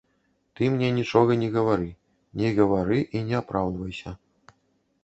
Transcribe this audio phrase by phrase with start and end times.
[0.59, 1.91] Ты мне нічога не гавары,
[2.43, 4.17] не гавары і не апраўдвайся.